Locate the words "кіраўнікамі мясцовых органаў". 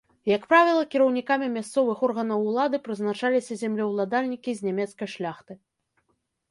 0.95-2.47